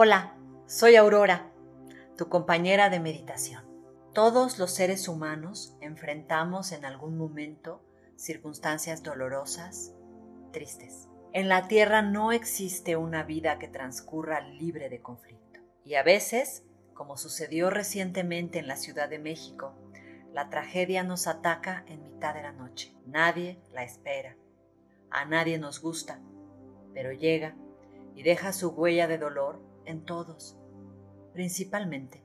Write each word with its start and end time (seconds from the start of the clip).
Hola, 0.00 0.32
soy 0.68 0.94
Aurora, 0.94 1.50
tu 2.16 2.28
compañera 2.28 2.88
de 2.88 3.00
meditación. 3.00 3.64
Todos 4.14 4.60
los 4.60 4.70
seres 4.72 5.08
humanos 5.08 5.76
enfrentamos 5.80 6.70
en 6.70 6.84
algún 6.84 7.18
momento 7.18 7.82
circunstancias 8.14 9.02
dolorosas, 9.02 9.92
tristes. 10.52 11.08
En 11.32 11.48
la 11.48 11.66
Tierra 11.66 12.00
no 12.00 12.30
existe 12.30 12.94
una 12.94 13.24
vida 13.24 13.58
que 13.58 13.66
transcurra 13.66 14.40
libre 14.40 14.88
de 14.88 15.02
conflicto. 15.02 15.58
Y 15.84 15.96
a 15.96 16.04
veces, 16.04 16.62
como 16.94 17.16
sucedió 17.16 17.68
recientemente 17.68 18.60
en 18.60 18.68
la 18.68 18.76
Ciudad 18.76 19.08
de 19.08 19.18
México, 19.18 19.74
la 20.32 20.48
tragedia 20.48 21.02
nos 21.02 21.26
ataca 21.26 21.82
en 21.88 22.04
mitad 22.04 22.34
de 22.34 22.42
la 22.42 22.52
noche. 22.52 22.94
Nadie 23.04 23.58
la 23.72 23.82
espera. 23.82 24.36
A 25.10 25.24
nadie 25.24 25.58
nos 25.58 25.82
gusta, 25.82 26.20
pero 26.94 27.10
llega 27.10 27.56
y 28.14 28.22
deja 28.22 28.52
su 28.52 28.68
huella 28.68 29.08
de 29.08 29.18
dolor 29.18 29.66
en 29.88 30.04
todos, 30.04 30.56
principalmente 31.32 32.24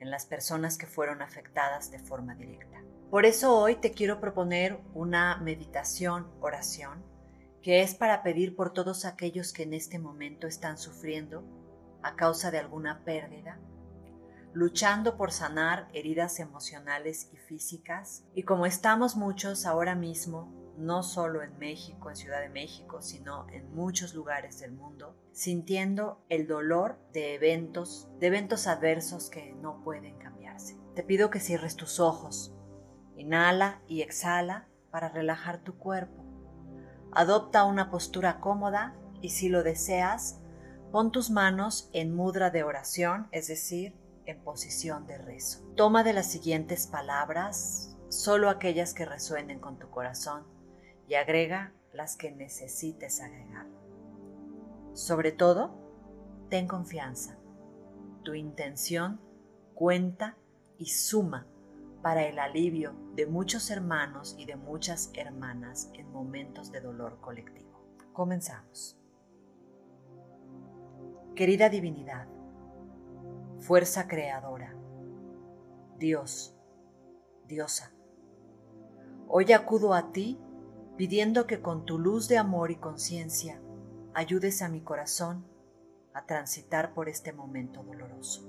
en 0.00 0.10
las 0.10 0.26
personas 0.26 0.78
que 0.78 0.86
fueron 0.86 1.22
afectadas 1.22 1.90
de 1.90 1.98
forma 1.98 2.34
directa. 2.34 2.82
Por 3.10 3.26
eso 3.26 3.56
hoy 3.56 3.76
te 3.76 3.92
quiero 3.92 4.20
proponer 4.20 4.80
una 4.94 5.36
meditación, 5.36 6.28
oración, 6.40 7.04
que 7.62 7.82
es 7.82 7.94
para 7.94 8.22
pedir 8.22 8.56
por 8.56 8.72
todos 8.72 9.04
aquellos 9.04 9.52
que 9.52 9.62
en 9.62 9.74
este 9.74 9.98
momento 9.98 10.46
están 10.46 10.78
sufriendo 10.78 11.44
a 12.02 12.16
causa 12.16 12.50
de 12.50 12.58
alguna 12.58 13.04
pérdida, 13.04 13.60
luchando 14.52 15.16
por 15.16 15.30
sanar 15.30 15.88
heridas 15.92 16.40
emocionales 16.40 17.28
y 17.32 17.36
físicas, 17.36 18.24
y 18.34 18.42
como 18.42 18.66
estamos 18.66 19.16
muchos 19.16 19.66
ahora 19.66 19.94
mismo 19.94 20.61
no 20.76 21.02
solo 21.02 21.42
en 21.42 21.58
México, 21.58 22.10
en 22.10 22.16
Ciudad 22.16 22.40
de 22.40 22.48
México, 22.48 23.02
sino 23.02 23.48
en 23.50 23.74
muchos 23.74 24.14
lugares 24.14 24.60
del 24.60 24.72
mundo, 24.72 25.16
sintiendo 25.32 26.24
el 26.28 26.46
dolor 26.46 26.98
de 27.12 27.34
eventos, 27.34 28.08
de 28.18 28.28
eventos 28.28 28.66
adversos 28.66 29.30
que 29.30 29.52
no 29.54 29.82
pueden 29.82 30.18
cambiarse. 30.18 30.78
Te 30.94 31.02
pido 31.02 31.30
que 31.30 31.40
cierres 31.40 31.76
tus 31.76 32.00
ojos, 32.00 32.54
inhala 33.16 33.82
y 33.86 34.02
exhala 34.02 34.68
para 34.90 35.08
relajar 35.08 35.62
tu 35.62 35.76
cuerpo. 35.78 36.24
Adopta 37.12 37.64
una 37.64 37.90
postura 37.90 38.40
cómoda 38.40 38.96
y 39.20 39.30
si 39.30 39.48
lo 39.48 39.62
deseas, 39.62 40.40
pon 40.90 41.12
tus 41.12 41.30
manos 41.30 41.90
en 41.92 42.14
mudra 42.14 42.50
de 42.50 42.62
oración, 42.62 43.28
es 43.32 43.48
decir, 43.48 43.96
en 44.26 44.42
posición 44.42 45.06
de 45.06 45.18
rezo. 45.18 45.62
Toma 45.76 46.04
de 46.04 46.12
las 46.12 46.26
siguientes 46.30 46.86
palabras 46.86 47.96
solo 48.08 48.50
aquellas 48.50 48.94
que 48.94 49.06
resuenen 49.06 49.58
con 49.58 49.78
tu 49.78 49.88
corazón 49.90 50.44
y 51.12 51.14
agrega 51.14 51.74
las 51.92 52.16
que 52.16 52.32
necesites 52.32 53.20
agregar. 53.20 53.66
Sobre 54.94 55.30
todo, 55.30 55.74
ten 56.48 56.66
confianza. 56.66 57.36
Tu 58.22 58.32
intención 58.32 59.20
cuenta 59.74 60.38
y 60.78 60.86
suma 60.86 61.46
para 62.00 62.26
el 62.26 62.38
alivio 62.38 62.94
de 63.14 63.26
muchos 63.26 63.70
hermanos 63.70 64.34
y 64.38 64.46
de 64.46 64.56
muchas 64.56 65.10
hermanas 65.12 65.90
en 65.92 66.10
momentos 66.10 66.72
de 66.72 66.80
dolor 66.80 67.20
colectivo. 67.20 67.78
Comenzamos. 68.14 68.98
Querida 71.34 71.68
divinidad, 71.68 72.26
fuerza 73.58 74.08
creadora, 74.08 74.74
Dios, 75.98 76.56
diosa, 77.46 77.92
hoy 79.28 79.52
acudo 79.52 79.92
a 79.92 80.10
ti 80.10 80.40
pidiendo 81.02 81.48
que 81.48 81.60
con 81.60 81.84
tu 81.84 81.98
luz 81.98 82.28
de 82.28 82.38
amor 82.38 82.70
y 82.70 82.76
conciencia 82.76 83.60
ayudes 84.14 84.62
a 84.62 84.68
mi 84.68 84.82
corazón 84.82 85.44
a 86.14 86.26
transitar 86.26 86.94
por 86.94 87.08
este 87.08 87.32
momento 87.32 87.82
doloroso. 87.82 88.48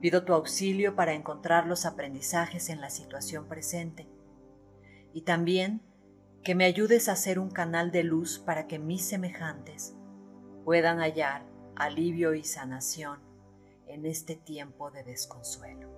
Pido 0.00 0.24
tu 0.24 0.32
auxilio 0.32 0.96
para 0.96 1.12
encontrar 1.12 1.68
los 1.68 1.86
aprendizajes 1.86 2.68
en 2.68 2.80
la 2.80 2.90
situación 2.90 3.46
presente 3.46 4.08
y 5.12 5.22
también 5.22 5.82
que 6.42 6.56
me 6.56 6.64
ayudes 6.64 7.08
a 7.08 7.14
ser 7.14 7.38
un 7.38 7.48
canal 7.48 7.92
de 7.92 8.02
luz 8.02 8.40
para 8.40 8.66
que 8.66 8.80
mis 8.80 9.06
semejantes 9.06 9.94
puedan 10.64 10.98
hallar 10.98 11.46
alivio 11.76 12.34
y 12.34 12.42
sanación 12.42 13.20
en 13.86 14.04
este 14.04 14.34
tiempo 14.34 14.90
de 14.90 15.04
desconsuelo. 15.04 15.92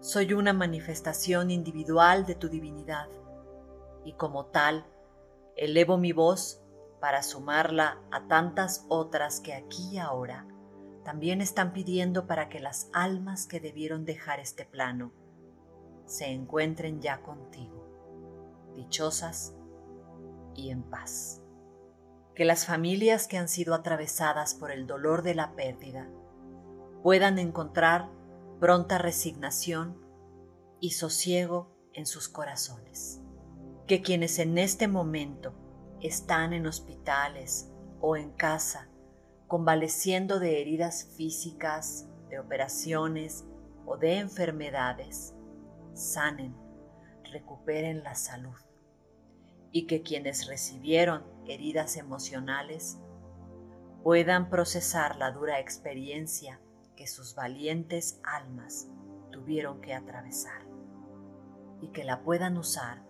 Soy 0.00 0.34
una 0.34 0.52
manifestación 0.52 1.50
individual 1.50 2.26
de 2.26 2.34
tu 2.34 2.50
divinidad 2.50 3.08
y 4.04 4.12
como 4.12 4.44
tal 4.44 4.84
elevo 5.58 5.98
mi 5.98 6.12
voz 6.12 6.62
para 7.00 7.22
sumarla 7.22 8.00
a 8.12 8.28
tantas 8.28 8.86
otras 8.88 9.40
que 9.40 9.54
aquí 9.54 9.94
y 9.94 9.98
ahora 9.98 10.46
también 11.04 11.40
están 11.40 11.72
pidiendo 11.72 12.26
para 12.26 12.48
que 12.48 12.60
las 12.60 12.88
almas 12.92 13.46
que 13.46 13.60
debieron 13.60 14.04
dejar 14.04 14.40
este 14.40 14.64
plano 14.64 15.12
se 16.06 16.26
encuentren 16.26 17.00
ya 17.00 17.22
contigo, 17.22 18.72
dichosas 18.76 19.54
y 20.54 20.70
en 20.70 20.82
paz. 20.82 21.42
Que 22.34 22.44
las 22.44 22.64
familias 22.64 23.26
que 23.26 23.36
han 23.36 23.48
sido 23.48 23.74
atravesadas 23.74 24.54
por 24.54 24.70
el 24.70 24.86
dolor 24.86 25.22
de 25.22 25.34
la 25.34 25.56
pérdida 25.56 26.08
puedan 27.02 27.38
encontrar 27.38 28.08
pronta 28.60 28.98
resignación 28.98 30.00
y 30.80 30.90
sosiego 30.90 31.74
en 31.94 32.06
sus 32.06 32.28
corazones 32.28 33.22
que 33.88 34.02
quienes 34.02 34.38
en 34.38 34.58
este 34.58 34.86
momento 34.86 35.54
están 36.02 36.52
en 36.52 36.66
hospitales 36.66 37.72
o 38.00 38.16
en 38.16 38.30
casa, 38.32 38.90
convaleciendo 39.46 40.38
de 40.38 40.60
heridas 40.60 41.14
físicas, 41.16 42.06
de 42.28 42.38
operaciones 42.38 43.46
o 43.86 43.96
de 43.96 44.18
enfermedades, 44.18 45.34
sanen, 45.94 46.54
recuperen 47.32 48.04
la 48.04 48.14
salud. 48.14 48.58
Y 49.72 49.86
que 49.86 50.02
quienes 50.02 50.46
recibieron 50.46 51.24
heridas 51.46 51.96
emocionales 51.96 52.98
puedan 54.02 54.50
procesar 54.50 55.16
la 55.16 55.30
dura 55.30 55.60
experiencia 55.60 56.60
que 56.94 57.06
sus 57.06 57.34
valientes 57.34 58.20
almas 58.22 58.90
tuvieron 59.32 59.80
que 59.80 59.94
atravesar 59.94 60.66
y 61.80 61.88
que 61.88 62.04
la 62.04 62.22
puedan 62.22 62.58
usar 62.58 63.07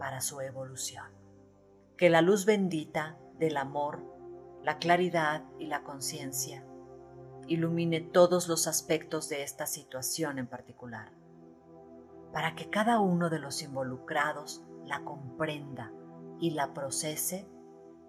para 0.00 0.22
su 0.22 0.40
evolución. 0.40 1.04
Que 1.98 2.08
la 2.08 2.22
luz 2.22 2.46
bendita 2.46 3.18
del 3.38 3.58
amor, 3.58 4.02
la 4.64 4.78
claridad 4.78 5.44
y 5.58 5.66
la 5.66 5.84
conciencia 5.84 6.64
ilumine 7.46 8.00
todos 8.00 8.48
los 8.48 8.66
aspectos 8.66 9.28
de 9.28 9.42
esta 9.42 9.66
situación 9.66 10.38
en 10.38 10.46
particular, 10.46 11.12
para 12.32 12.54
que 12.54 12.70
cada 12.70 12.98
uno 12.98 13.28
de 13.28 13.40
los 13.40 13.62
involucrados 13.62 14.64
la 14.86 15.04
comprenda 15.04 15.92
y 16.40 16.52
la 16.52 16.72
procese 16.72 17.46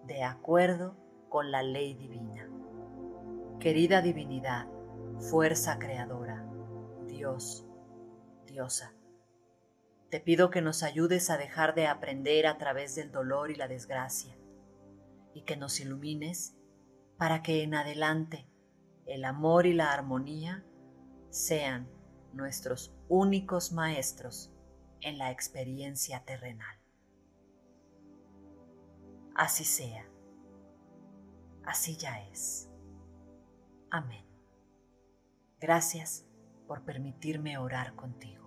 de 0.08 0.24
acuerdo 0.24 0.96
con 1.28 1.52
la 1.52 1.62
ley 1.62 1.94
divina. 1.94 2.48
Querida 3.60 4.02
divinidad, 4.02 4.68
fuerza 5.20 5.78
creadora, 5.78 6.46
Dios, 7.08 7.66
diosa, 8.46 8.94
te 10.12 10.20
pido 10.20 10.50
que 10.50 10.62
nos 10.62 10.84
ayudes 10.84 11.30
a 11.30 11.38
dejar 11.38 11.74
de 11.74 11.88
aprender 11.88 12.46
a 12.46 12.58
través 12.58 12.96
del 12.96 13.12
dolor 13.12 13.50
y 13.50 13.56
la 13.56 13.70
desgracia, 13.70 14.38
y 15.34 15.44
que 15.44 15.56
nos 15.56 15.80
ilumines 15.80 16.58
para 17.18 17.42
que 17.42 17.64
en 17.64 17.74
adelante 17.76 18.46
el 19.06 19.24
amor 19.24 19.66
y 19.66 19.74
la 19.74 19.94
armonía 19.94 20.66
sean 21.30 21.90
nuestros 22.34 22.94
únicos 23.08 23.72
maestros 23.72 24.52
en 25.00 25.18
la 25.18 25.32
experiencia 25.32 26.26
terrenal. 26.26 26.78
Así 29.34 29.64
sea. 29.64 30.06
Así 31.64 31.96
ya 31.96 32.22
es. 32.28 32.70
Amén. 33.90 34.26
Gracias 35.62 36.26
por 36.68 36.84
permitirme 36.84 37.58
orar 37.58 37.96
contigo. 37.96 38.41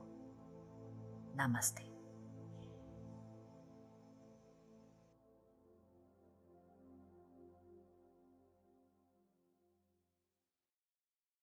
नमस्ते। 1.36 1.94